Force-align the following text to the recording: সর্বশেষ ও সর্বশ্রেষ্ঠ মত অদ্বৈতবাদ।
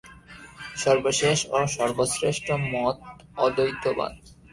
সর্বশেষ 0.75 1.39
ও 1.51 1.59
সর্বশ্রেষ্ঠ 1.75 2.47
মত 2.73 2.97
অদ্বৈতবাদ। 3.37 4.13